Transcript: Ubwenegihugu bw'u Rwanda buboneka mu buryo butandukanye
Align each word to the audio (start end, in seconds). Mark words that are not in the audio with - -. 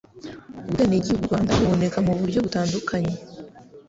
Ubwenegihugu 0.67 1.15
bw'u 1.23 1.27
Rwanda 1.29 1.51
buboneka 1.61 1.99
mu 2.07 2.13
buryo 2.19 2.39
butandukanye 2.45 3.13